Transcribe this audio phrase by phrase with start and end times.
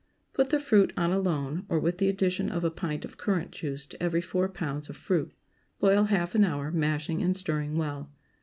[0.33, 3.85] Put the fruit on alone, or with the addition of a pint of currant juice
[3.85, 5.31] to every four pounds of fruit.
[5.77, 8.09] Boil half an hour, mashing and stirring well.